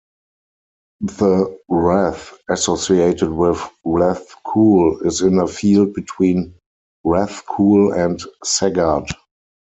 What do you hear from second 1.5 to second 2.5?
rath